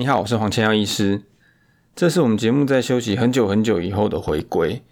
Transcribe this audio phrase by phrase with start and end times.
[0.00, 1.20] 你好，我是黄千耀医师。
[1.94, 4.82] 这是我们节目在休息很久很久以后的回归。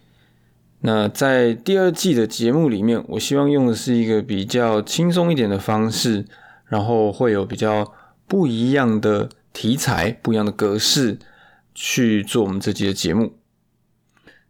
[0.80, 6.26] 那在第二季的节目里面，我希望用的是一个比较轻松一点的方式，
[6.66, 7.90] 然后会有比较
[8.26, 11.18] 不一样的题材、不一样的格式
[11.74, 13.32] 去做我们这集的节目。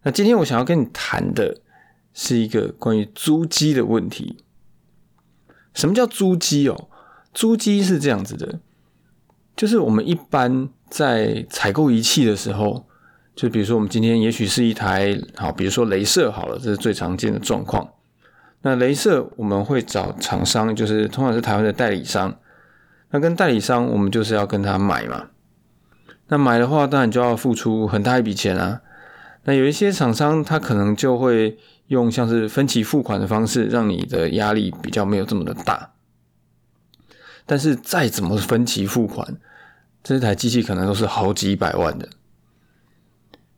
[0.03, 1.61] 那今天我想要跟你谈的
[2.13, 4.43] 是一个关于租机的问题。
[5.73, 6.89] 什么叫租机哦？
[7.33, 8.59] 租机是这样子的。
[9.59, 12.87] 就是我们一般在采购仪器的时候，
[13.35, 17.85] 就比如说我们今天也许是一台好，比如说镭射好了，这是最常见的状况。
[18.61, 22.39] 那镭射我们会找厂商，就是通常是台湾的代理商。
[23.09, 25.25] 那跟代理商，我们就是要跟他买嘛。
[26.29, 28.79] 那买的话，当然就要付出很大一笔钱啊。
[29.43, 31.57] 那有一些厂商，他可能就会
[31.87, 35.91] 用像是分期付款的方式，让你的压力比较没有这么的大。
[37.45, 39.37] 但是再怎么分期付款，
[40.03, 42.09] 这台机器可能都是好几百万的。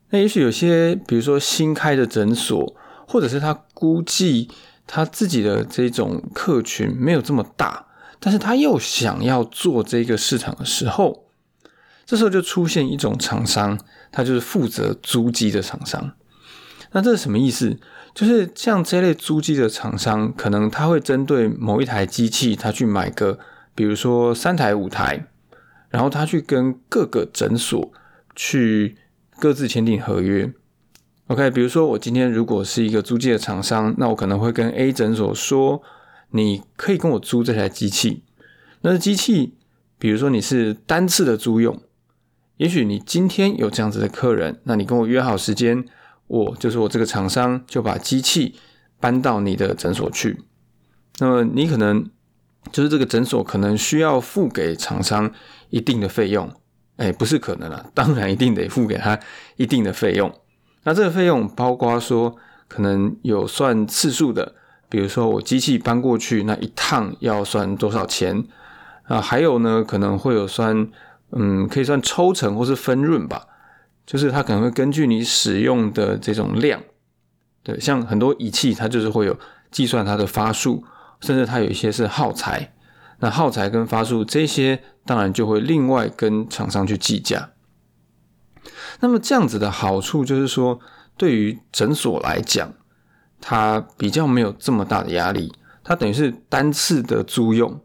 [0.09, 2.75] 那也许有些，比如说新开的诊所，
[3.07, 4.49] 或者是他估计
[4.85, 7.85] 他自己的这种客群没有这么大，
[8.19, 11.27] 但是他又想要做这个市场的时候，
[12.05, 13.79] 这时候就出现一种厂商，
[14.11, 16.11] 他就是负责租机的厂商。
[16.91, 17.79] 那这是什么意思？
[18.13, 23.39] 就是像这类租机的厂商，可能他会针对某一台机器，他去买个，
[23.73, 25.27] 比如说三台、五台。
[25.91, 27.91] 然后他去跟各个诊所
[28.33, 28.95] 去
[29.37, 30.51] 各自签订合约
[31.27, 35.83] ，OK，比如说我今天如果是一个租借的厂商，那我可能会跟 A 诊所说，
[36.29, 38.23] 你可以跟我租这台机器。
[38.81, 39.57] 那机器，
[39.99, 41.81] 比如说你是单次的租用，
[42.55, 45.83] 也许你今天有这样子的客人，那你跟我约好时间，
[46.27, 48.55] 我就是我这个厂商就把机器
[48.99, 50.41] 搬到你的诊所去。
[51.19, 52.09] 那么你可能。
[52.71, 55.31] 就是这个诊所可能需要付给厂商
[55.69, 56.51] 一定的费用，
[56.97, 59.19] 哎，不是可能了， 当然一定得付给他
[59.55, 60.31] 一定的费用。
[60.83, 62.35] 那这个费用包括说，
[62.67, 64.55] 可能有算次数的，
[64.89, 68.45] 比如说我机器搬过去那一趟要算多少钱
[69.03, 69.19] 啊？
[69.19, 70.87] 还有呢，可能会有算，
[71.31, 73.47] 嗯，可以算抽成或是分润吧。
[74.05, 76.81] 就是它可能会根据你使用的这种量，
[77.63, 79.37] 对，像很多仪器它就是会有
[79.69, 80.83] 计算它的发数。
[81.21, 82.73] 甚至它有一些是耗材，
[83.19, 87.51] 那耗材跟发数这些，当然就会另外跟厂商去计价。
[88.99, 90.79] 那么这样子的好处就是说，
[91.15, 92.73] 对于诊所来讲，
[93.39, 97.79] 它比较没有这么大的压力，它等于是单次的租用。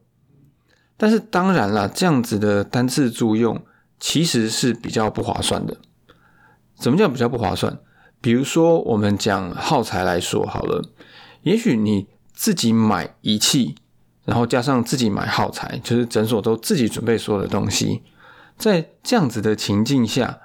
[0.97, 3.63] 但是当然了，这样子的单次租用
[4.01, 5.77] 其实是比较不划算的。
[6.81, 7.79] 什么叫比较不划算？
[8.23, 10.83] 比如说我们讲耗材来说好了，
[11.43, 12.09] 也许你。
[12.37, 13.75] 自己买仪器，
[14.25, 18.03] 然后加上自己买耗材，就是诊所都自己准备所有的东西。
[18.57, 20.39] 在这样子的情境下，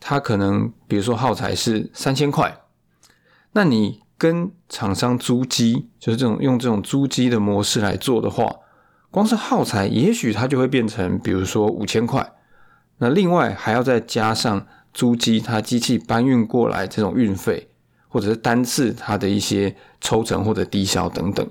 [0.00, 2.58] 他可能比如说耗材是三千块，
[3.52, 8.52] 那你跟厂商租机，就是这种用这种租机的模式来做的话，
[9.10, 12.32] 光是耗材也许它就会变成比如说五千块。
[12.98, 17.67] 那另外还要再加上租机，它机器搬运过来这种运费。
[18.08, 21.46] 或者是单次它的一些抽成或者低消等等，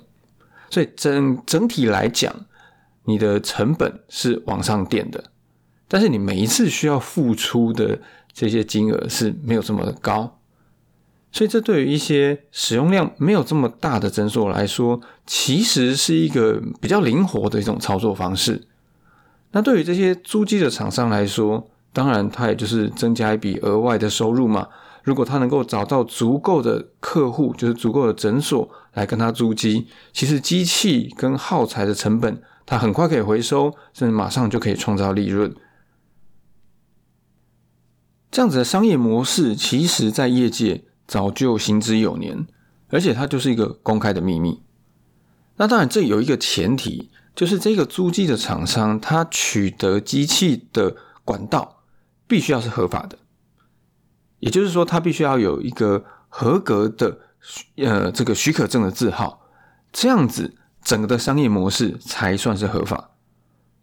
[0.69, 2.33] 所以整整体来讲，
[3.05, 5.23] 你的成本是往上垫的，
[5.87, 7.99] 但是你每一次需要付出的
[8.33, 10.39] 这些金额是没有这么高，
[11.31, 18.63] 所以这对于一些使用量没有这么大的诊所来说，其实是一个比较灵活的一种操作方式。
[19.51, 24.67] 那对于这些租机的厂商来说，当然它也就是增加一笔额外的收入嘛。
[25.07, 35.55] 如果他能够找到足够的客户，就是足够的诊所来跟他租机，其实机器跟耗材的成本，他很快可以回收，甚至马上就可以创造利润。
[38.29, 42.45] 这样子的商业模式，其实在业界早就行之有年，
[42.89, 44.61] 而且它就是一个公开的秘密。
[45.55, 51.83] 那当然，这有一个前提，就是这个租机的厂商，他取得机器的管道
[52.27, 53.17] 必须要是合法的。
[54.39, 57.17] 也就是说，他必须要有一个合格的
[57.77, 59.41] 呃这个许可证的字号，
[59.91, 63.11] 这样子整个的商业模式才算是合法。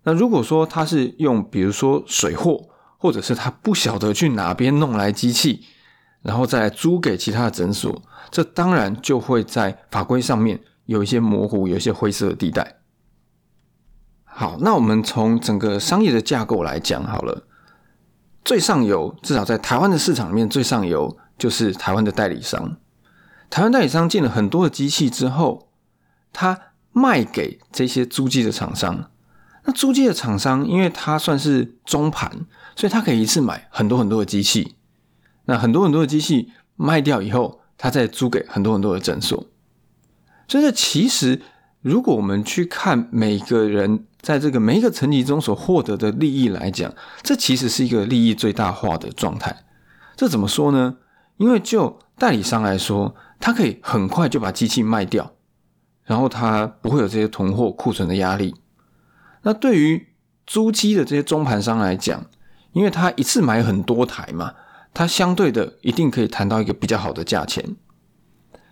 [0.04, 2.68] 那如果说他是用比如说水货，
[2.98, 5.64] 或者是他不晓得去哪边弄来机器，
[6.22, 12.76] 然后再租给其他的诊所，这当然就会在法规上面有一些模糊，有一些灰色地带。
[14.24, 17.46] 好，那我们从整个商业的架构来讲好了。
[18.44, 22.76] 最上游，至少在台湾的市场里面，最上游就是台湾的代理商。
[23.48, 25.68] 台湾代理商进了很多的机器之后，
[26.32, 26.60] 他
[26.92, 29.10] 卖给这些租机的厂商，
[29.64, 32.46] 那租机的厂商，因为它算是中盘，
[32.76, 34.74] 所以他可以一次买很多很多的机器。
[35.46, 39.46] 那很多很多的机器卖掉以后，他再租给很多很多的诊所。
[40.48, 41.40] 所以，这其实
[41.80, 46.92] 如果我们去看每个人在这个每一个层级中所获得的利益来讲，
[47.22, 49.64] 这其实是一个利益最大化的状态。
[50.16, 50.96] 这怎么说呢？
[51.36, 55.32] 因为就代理商来说，他可以很快就把机器卖掉，
[56.04, 58.54] 然后他不会有这些囤货库存的压力。
[59.42, 60.06] 那对于
[60.46, 62.24] 租机的这些中盘商来讲，
[62.72, 64.54] 因为他一次买很多台嘛，
[64.94, 67.76] 他相对的一定可以谈到一个比较好的价钱。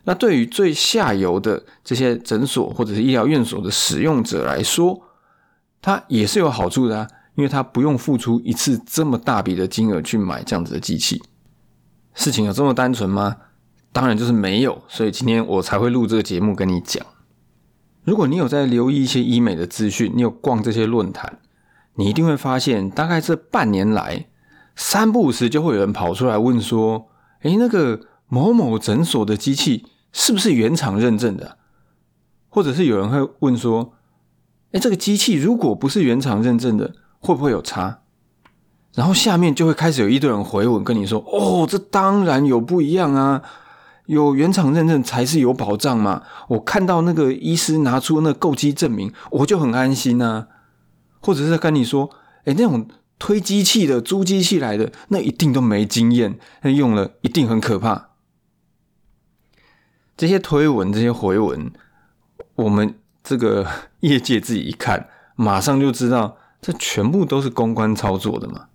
[0.05, 5.01] 那对于最下游的这些诊所或者是医疗院所的使用者来说，
[5.83, 11.21] 它也是有好处的啊，因为他不用付出一次这么大笔的金额去买这样子的机器。
[12.15, 13.37] 事情有这么单纯吗？
[13.93, 17.05] 当然就是没有，所以今天我才会录这个节目跟你讲。
[18.05, 21.39] 如果你有在留意一些医美的资讯，你有逛这些论坛，
[21.97, 24.27] 你一定会发现，大概这半年来，
[24.75, 27.09] 三不五时就会有人跑出来问说
[27.43, 31.59] ：“诶，那个某某诊所的机器是不是原厂认证的？”
[32.49, 33.93] 或者是有人会问说
[34.73, 38.01] ：“诶，这个机器如果不是原厂认证的，会不会有差？”
[38.95, 43.43] 然后下面就会开始有一堆人回文跟你说：“哦，这当然有不一样啊，
[44.07, 46.23] 有原厂认证才是有保障嘛。
[46.49, 50.49] 我看到那个医师拿出那购机证明，我就很安心呐。
[51.21, 52.11] 或者是跟你说，
[52.45, 52.87] 哎，那种
[53.19, 58.11] 推机器的、租机器来的，那一定都没经验，那用了一定很可怕。
[60.17, 61.73] 这些推文、这些回文，
[62.57, 63.67] 我们这个
[64.03, 68.67] 业界自己一看，马上就知道，这全部都是公关操作的嘛。”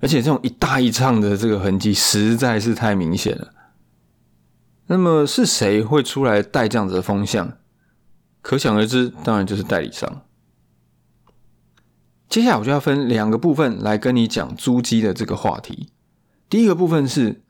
[0.00, 3.48] 而且这种一大一唱的这个痕迹实在是太明显了。
[4.86, 7.58] 那么是谁会出来带这样子的风向？
[8.40, 10.22] 可想而知，当然就是代理商。
[12.28, 15.90] 接下来我就要分两个部分来跟你讲租机的这个话题。
[16.48, 17.42] 第一个部分是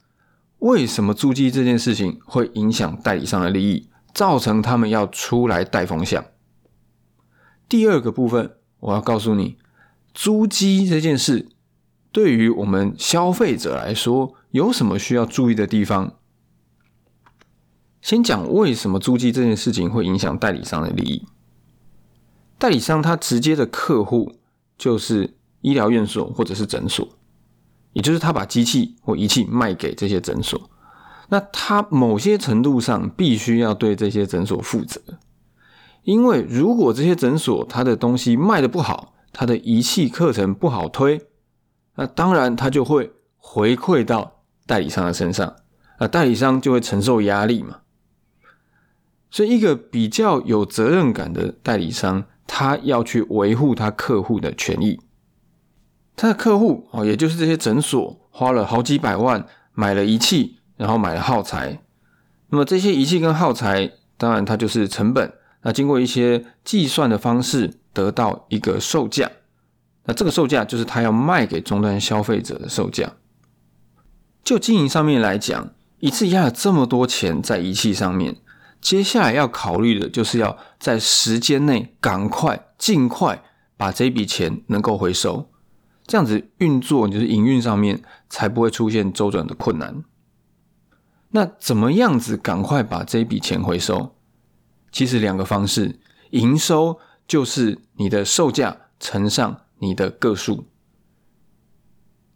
[0.61, 6.25] 为什么租机这件事情会影响代理商的利益，造成他们要出来带风向。
[7.69, 9.59] 第二个部分我要告诉你，
[10.15, 11.49] 租机这件事。
[12.11, 16.15] 对于我们消费者来说，有什么需要注意的地方？
[18.01, 21.27] 先讲为什么租机这件事情会影响代理商的利益。
[22.57, 24.37] 代理商他直接的客户
[24.79, 27.07] 就是医疗院所或者是诊所，
[27.93, 30.71] 也就是他把机器或仪器卖给这些诊所，
[31.29, 35.01] 那他某些程度上必须要对这些诊所负责，
[36.03, 41.21] 因为如果这些诊所他的东西卖的不好，他的仪器课程不好推。
[41.97, 45.57] 那当然，他就会回馈到代理商的身上，
[45.99, 47.79] 啊，代理商就会承受压力嘛。
[49.31, 55.01] 所以，一个比较有责任感的代理商，他要去维护他客户的权益。
[56.17, 61.83] 他的客户哦，也就是这些诊所，花了好几百万买了仪器，然后买了耗材。
[62.51, 65.33] 那么这些仪器跟耗材，当然它就是成本。
[65.63, 69.31] 那经过一些计算的方式，得到一个售价。
[70.05, 73.15] 那这个售价就是他要卖给终端消费者的售价。
[74.43, 78.37] 就经营上面来讲，一次压了这么多钱在仪器上面，
[78.81, 83.43] 接下来要考虑的就是要在时间内赶快、尽快
[83.77, 85.51] 把这笔钱能够回收，
[86.07, 88.01] 这样子运作就是营运上面
[88.31, 90.03] 才不会出现周转的困难。
[91.31, 94.15] 那怎么样子赶快把这笔钱回收？
[94.93, 95.99] 其实两个方式，
[96.31, 99.61] 营收就是你的售价乘上。
[99.81, 100.65] 你的个数，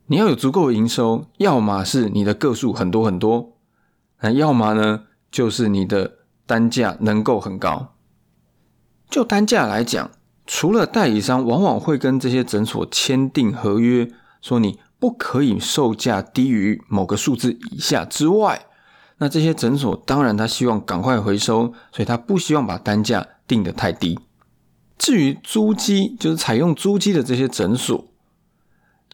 [0.07, 3.59] 你要有足够的营收，要么是你的个数很多很多，
[4.21, 7.97] 那要么呢，就是你的单价能够很高。
[9.11, 10.13] 就单价来讲，
[10.47, 14.09] 除了代理商往往会跟这些诊所签订合约，
[14.41, 18.67] 说你不可以售价低于某个数字以下之外，
[19.23, 24.19] 那这些诊所当然他希望赶快回收，所以他不希望把单价定得太低。
[24.99, 28.05] 至于租机，就是采用租机的这些诊所，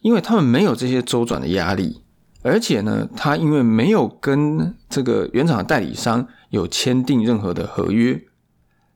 [0.01, 2.01] 因为他们没有这些周转的压力，
[2.41, 8.19] 而且呢，他因为没有跟这个原厂的代理商有签订任何的合约，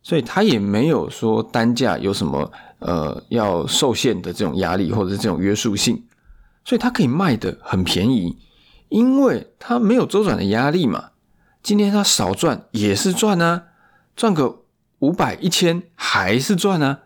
[0.01, 6.03] 所以他也没有说单价有什么呃要受限的这种压力或者是这种约束性，
[6.65, 8.35] 所以他可以卖的很便宜，
[8.93, 11.09] 因为他没有周转的压力嘛。
[11.63, 13.63] 今天他少赚也是赚啊，
[14.15, 14.61] 赚个。
[14.99, 17.01] 五百一千还是赚啊，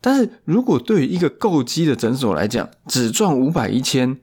[0.00, 4.18] 但是如果对于一个购机的诊所来讲，只赚五百一千，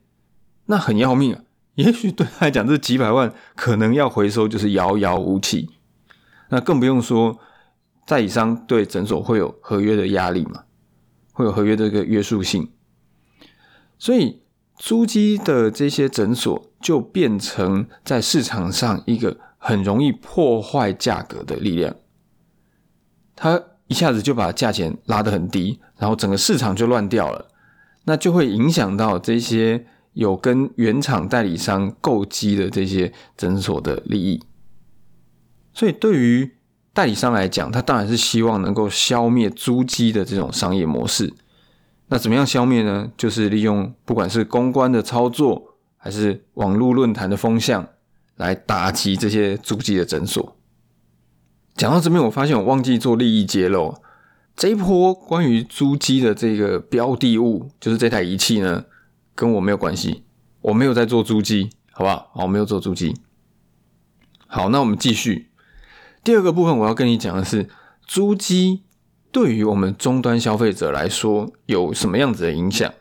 [0.65, 1.41] 那很要命啊！
[1.75, 5.69] 也许对他来讲，这几百万可能要回收就是遥遥无期。
[6.49, 7.39] 那更不用说
[8.05, 10.65] 代理商对诊所会有合约的压力嘛，
[11.31, 12.69] 会有合约的这个约束性。
[13.97, 14.41] 所以
[14.81, 21.95] 租机的这些诊所就变成在市场上一个很容易破坏价格的力量。
[23.35, 27.49] 它一下子就把价钱拉得很低，然后整个市场就乱掉了，
[28.05, 34.41] 那就会影响到这些有跟原厂代理商购机的这些诊所的利益。
[35.73, 36.55] 所以对于
[36.91, 41.31] 代理商来讲，他当然是希望能够消灭租机的这种商业模式。
[42.13, 43.09] 那怎么样消灭呢？
[43.15, 47.87] 就是利用不管是公关的操作，还是网络论坛的风向，
[48.35, 50.57] 来打击这些租机的诊所。
[51.73, 53.95] 讲到这边，我发现我忘记做利益揭露。
[54.57, 58.83] 这一波关于租机的这个标的物，就是这台仪器呢，
[59.33, 60.25] 跟我没有关系，
[60.59, 62.29] 我没有在做租机，好不好？
[62.33, 63.15] 好，我没有做租机。
[64.47, 65.49] 好，那我们继续。
[66.25, 67.69] 第二个部分，我要跟你讲的是，
[68.05, 68.83] 租机
[69.31, 72.93] 对于我们终端消费者来说有什么样子的影响？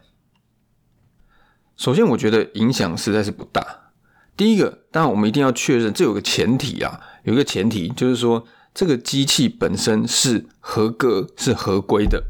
[1.77, 3.93] 首先，我觉得影响实在是不大。
[4.37, 12.25] 第一个，当然我们一定要确认，这有个前提啊，有一个前提就是说，这个机器本身是合格、是合规的，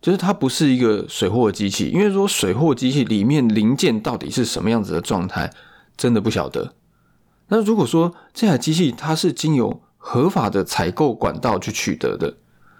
[0.00, 1.88] 就是它不是一个水货机器。
[1.88, 5.52] 因为说水货机器里面零件到底是什么样子的状态，
[5.96, 6.74] 真的不晓得。
[7.48, 12.36] 那如果说这台机器它是经由合法的采购管道去取得的，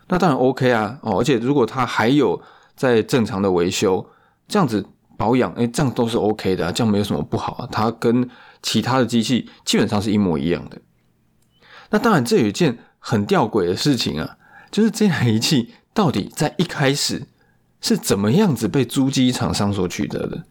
[0.08, 2.40] 那当然 OK 啊哦，而且如果它还有
[2.76, 4.06] 在正常的维修，
[4.48, 4.84] 这样子
[5.16, 7.68] 保养，哎，这样都是 OK 的，这样没有什么不好啊。
[7.70, 8.28] 它跟
[8.62, 10.78] 其他的机器基本上是一模一样的。
[11.90, 14.36] 那当然，这有一件很吊诡的事情啊，
[14.70, 17.26] 就是这台仪器到底在一开始
[17.80, 20.44] 是怎么样子被租机厂商所取得的？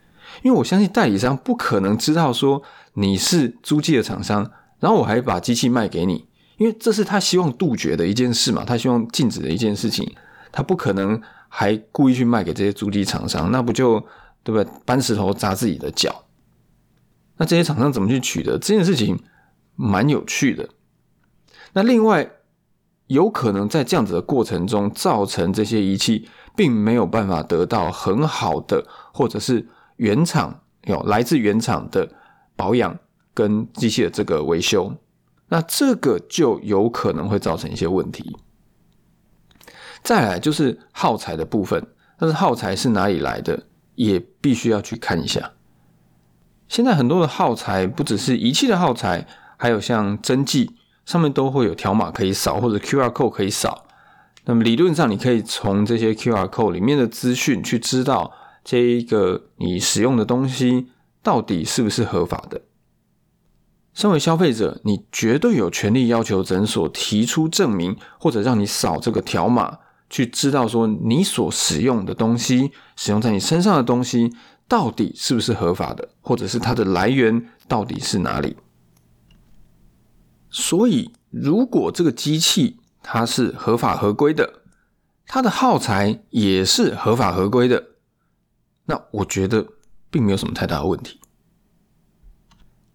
[0.43, 6.25] 因为我相信代理商不可能知道说你是租机的厂商，然后我还把机器卖给你。
[6.62, 10.08] 因为这是他希望杜绝的一件事嘛，他希望禁止的一件事情，
[10.51, 14.00] 他不可能还故意去卖给这些租机厂商，那不就
[14.44, 14.72] 对不对？
[14.86, 16.24] 搬石头砸自己的脚。
[17.38, 19.20] 那这些厂商怎么去取得这件事情，
[19.75, 20.70] 蛮有趣的。
[21.74, 22.30] 那另外，
[23.08, 32.08] 有可能在这样子的过程中，造成这些仪器并没有办法得到很好的，或者是原厂有来自原厂的
[32.56, 32.96] 保养
[33.34, 34.96] 跟机器的这个维修。
[35.51, 38.38] 那这个就有可能会造成一些问题。
[40.01, 41.86] 再来就是耗材的部分，
[42.17, 45.51] 但是耗材是哪里来的，也必须要去看一下。
[46.70, 49.27] 现在很多的耗材不只是仪器的耗材，
[49.58, 50.72] 还有像针剂
[51.05, 53.86] 上面都会有条码可以扫，或者 QR code 可以扫。
[54.46, 58.31] 那么理论上，你可以从这些 QR code 里面的资讯去知道
[58.63, 60.88] 这一个你使用的东西
[61.22, 62.62] 到底是不是合法的。
[63.93, 69.79] 身为消费者，你绝对有权利要求诊所提出证明，或者让你扫这个条码，
[70.10, 74.33] 去知道说你所使用的东西，使用在你身上的东西
[74.67, 78.55] 到底是不是合法的，或者是它的来源到底是哪里。
[80.50, 84.63] 所以，如果这个机器它是合法合规的，
[85.25, 87.86] 它的耗材也是合法合规的，
[88.86, 89.65] 那我觉得
[90.10, 91.21] 并没有什么太大的问题。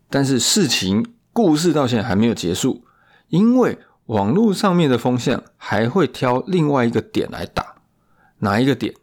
[0.08, 2.84] 但是事情故事到现在还没有结束，
[3.28, 7.76] 因为网络上面的风向还会挑另外一个点来打，
[8.38, 8.94] 哪一个点？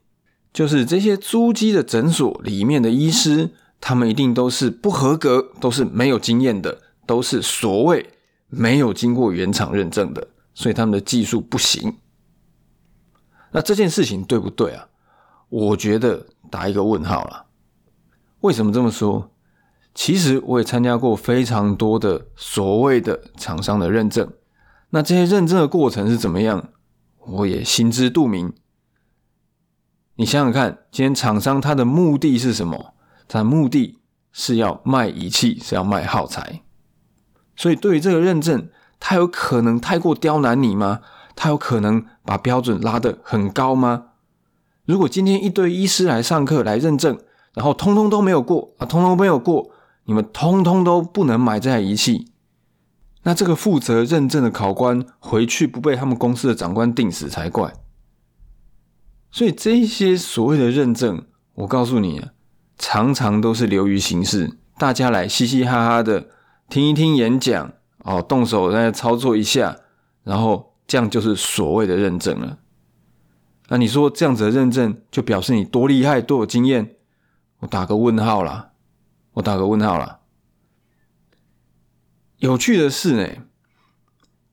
[0.53, 3.49] 就是这些租机的诊所里面的医师，
[3.81, 8.11] 他们一定都是不合格，都是没有经验的，都是所谓
[8.47, 11.97] 没有经过原厂认证的，所以他们的技术不行。
[13.51, 14.87] 那这件事情对不对啊？
[15.49, 17.45] 我觉得打一个问号了。
[18.41, 19.31] 为什么这么说？
[19.93, 24.27] 其实我也参加过非常多的所谓的厂商的认证，
[24.89, 26.69] 那这些认证的过程是怎么样，
[27.19, 28.53] 我也心知肚明。
[30.15, 32.93] 你想想看，今天厂商他的目的是什么？
[33.27, 33.99] 他的目的
[34.31, 36.61] 是要卖仪器，是要卖耗材。
[37.55, 38.69] 所以对于这个认证，
[38.99, 41.01] 他有可能太过刁难你吗？
[41.35, 44.05] 他有可能把标准拉得很高吗？
[44.85, 47.19] 如果今天一堆医师来上课来认证，
[47.53, 49.71] 然后通通都没有过啊，通通没有过。
[50.05, 52.27] 你们通通都不能买这台仪器，
[53.23, 57.73] 那这个负责认证的考官回去不被他们公司的长官定死才怪。
[59.31, 62.29] 所以这些所谓的认证，我告诉你啊，
[62.77, 66.27] 常常都是流于形式，大家来嘻嘻哈哈的
[66.69, 69.77] 听一听演讲，哦，动手再操作一下，
[70.23, 72.59] 然后这样就是所谓的认证了。
[73.69, 76.97] 那你说这样子的认证就表示你多厉害、多有经验？
[77.59, 78.72] 我打个问号啦。
[79.33, 80.19] 我打个问号了。
[82.37, 83.43] 有趣的是呢，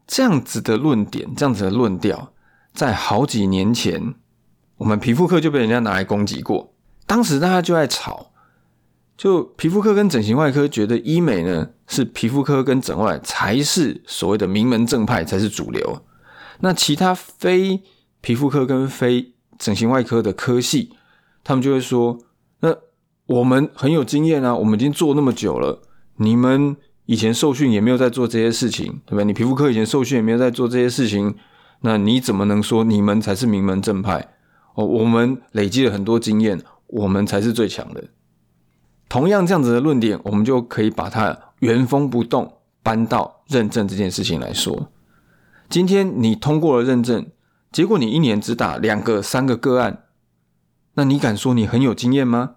[0.06, 2.32] 这样子的论点，这样子的论调，
[2.72, 4.14] 在好几年前
[4.76, 6.74] 我们皮肤科就被人家拿来攻击过，
[7.06, 8.32] 当时大家就在吵，
[9.16, 16.06] 就皮肤科跟整形外科觉得医美呢是皮肤科跟整外才是所谓的名门正派才是主流，
[16.60, 17.82] 那其他非
[18.20, 20.94] 皮肤科跟非整形外科的科系，
[21.42, 22.18] 他们就会说，
[23.30, 25.80] 我们很有经验啊，我们已经做那么久了，
[26.16, 29.24] 你们以前受训也没有在做这些事情，对不对？
[29.24, 31.36] 你皮肤科以前受训也没有在做这些事情。
[31.82, 34.34] 那你怎么能说你们才是名门正派？
[34.74, 38.02] 哦，我们累积了很多经验，我们才是最强的。
[39.08, 44.90] 同样这样子的论点，我们就可以把它原封不动搬到认证这件事情来说。
[45.68, 47.28] 今天你通过了认证，
[47.70, 50.02] 结果你一年只打两个、三个个案，
[50.94, 52.56] 那你敢说你很有经验吗？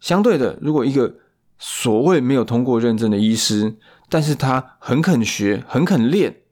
[0.00, 1.14] 相对的，如果一个
[1.58, 3.76] 所谓没有通过认证的医师，
[4.08, 6.42] 但是他很肯学、很肯练。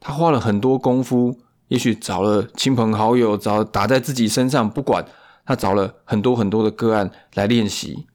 [0.00, 5.06] 他花了很多功夫，也许找了亲朋好友，找打在自己身上，不管
[5.46, 8.06] 他找了很多很多的个案来练习。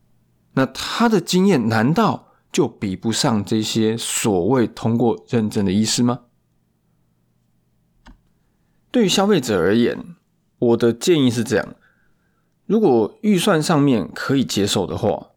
[0.54, 6.22] 那他的经验难道就比不上这些所谓通过认证的医师吗？
[8.92, 10.16] 对于消费者而言，
[10.58, 11.76] 我的建议是这样：
[12.70, 15.30] 如果预算上面可以接受的话，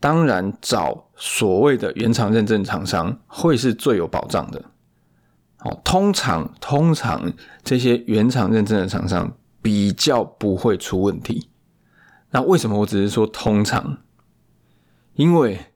[0.00, 4.64] 当然找所谓的原厂认证厂商会是最有保障的。
[5.60, 11.50] 哦，通常通常这些原厂认证的厂商比较不会出问题。
[12.32, 13.98] 那为什么我只是说通常？
[15.14, 15.66] 因为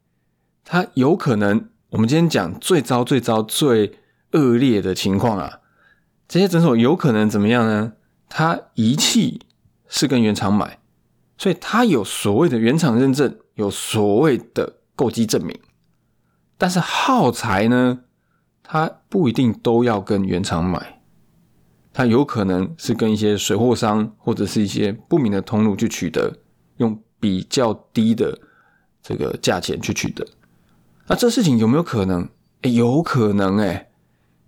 [0.65, 4.01] 它有可能，我们今天讲最糟、最糟、最
[4.33, 5.61] 恶劣的情况啊，
[6.27, 7.93] 这些诊所有可能怎么样呢？
[8.29, 9.43] 它仪器
[9.87, 10.81] 是跟原厂买，
[11.39, 15.59] 所以它有所谓的原厂认证，有所谓的购机证明，
[16.57, 18.01] 但是耗材呢？
[18.69, 21.01] 它不一定都要跟原厂买，
[21.93, 26.41] 它有可能是跟一些水货商或者是一些不明的通路去取得，
[26.79, 28.37] 用比较低的
[29.01, 30.27] 这个价钱去取得。
[31.07, 32.29] 那这事情有没有可能？
[32.63, 33.91] 哎，有可能哎，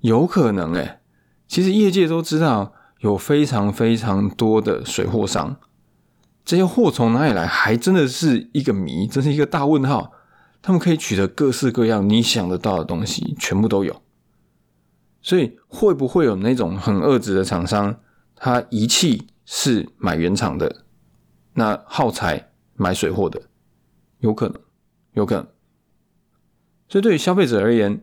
[0.01, 1.01] 有可能哎。
[1.47, 5.57] 其实业界都知道，有非常非常多的水货商，
[6.49, 10.13] 这些货从哪里来，还真的是一个谜，这是一个大问号。
[10.63, 14.01] 他们可以取得各式各样你想得到的东西，全部都有。
[15.21, 18.01] 所以会不会有那种很恶质的厂商，
[18.35, 20.87] 他仪器是买原厂的，
[21.53, 23.43] 那耗材买水货的，
[24.21, 24.59] 有可能，
[25.13, 25.47] 有可能。
[26.89, 28.03] 所以对于消费者而言，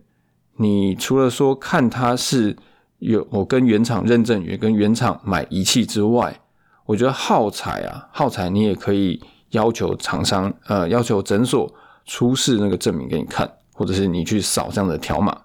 [0.57, 2.55] 你除了说看他是
[2.99, 6.41] 有我跟原厂认证，也跟原厂买仪器之外，
[6.85, 11.73] 我觉得耗材啊，耗材你也可以要求厂商，呃，要求诊所
[12.05, 15.41] 出示那个证明给你看，或者是你去扫这样的条码。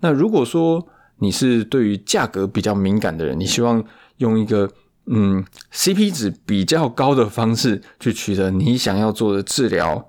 [0.00, 0.86] 那如果说
[1.18, 3.84] 你是对于价格比较敏感的人，你希望
[4.18, 4.70] 用一个
[5.06, 10.08] 嗯 CP 值比较高的方式去取得你想要做的治疗，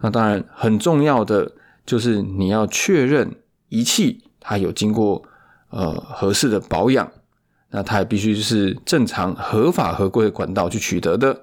[0.00, 1.52] 那当然很重要的
[1.84, 3.36] 就是你要确认
[3.68, 5.22] 仪器它有经过
[5.70, 7.10] 呃合适的保养，
[7.76, 11.42] 那它也必须是正常合法合规的管道去取得的，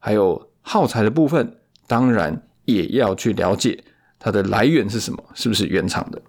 [0.00, 3.84] 还有耗材的部分，当然也要去了解
[4.18, 6.20] 它的来源是什么，是不是原厂的。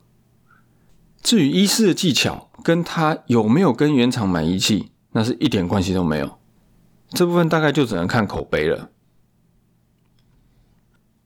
[1.24, 6.38] 至于医师的技巧，跟他有没有跟原厂买仪器，那是一点关系都没有。
[7.10, 8.92] 这部分大概就只能看口碑了。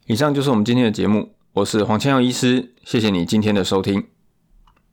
[0.06, 4.08] 以上就是我们今天的节目，我是黄千耀医师，谢谢你今天的收听。